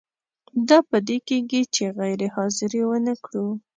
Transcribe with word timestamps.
دا 0.69 0.77
په 0.89 0.97
دې 1.07 1.17
کیږي 1.27 1.61
چې 1.73 1.83
غیر 1.97 2.21
حاضري 2.35 2.81
ونه 2.89 3.13
کړو. 3.23 3.47